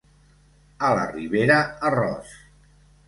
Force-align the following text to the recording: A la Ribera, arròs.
A 0.87 0.89
la 0.99 1.03
Ribera, 1.11 1.59
arròs. 1.91 2.33